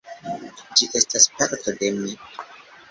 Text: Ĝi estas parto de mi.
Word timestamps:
Ĝi 0.79 0.89
estas 1.01 1.31
parto 1.37 1.79
de 1.81 1.95
mi. 2.03 2.19